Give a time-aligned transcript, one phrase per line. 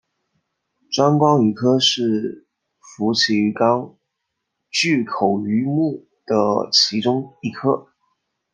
[0.91, 2.47] 钻光鱼科是
[2.79, 3.95] 辐鳍鱼纲
[4.71, 7.85] 巨口鱼目的其中一科。